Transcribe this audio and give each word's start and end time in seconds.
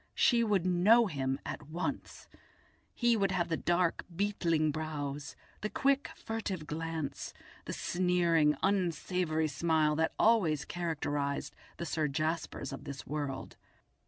She 0.15 0.43
would 0.43 0.65
know 0.65 1.05
him 1.05 1.39
at 1.45 1.67
once; 1.69 2.27
he 2.95 3.15
would 3.15 3.29
have 3.29 3.49
the 3.49 3.55
dark 3.55 4.03
beetling 4.15 4.71
brows, 4.71 5.35
the 5.61 5.69
quick, 5.69 6.09
furtive 6.15 6.65
glance, 6.65 7.35
the 7.65 7.73
sneering, 7.73 8.57
unsavoury 8.63 9.47
smile 9.47 9.95
that 9.97 10.15
always 10.17 10.65
characterised 10.65 11.55
the 11.77 11.85
Sir 11.85 12.07
Jaspers 12.07 12.73
of 12.73 12.83
this 12.85 13.05
world. 13.05 13.57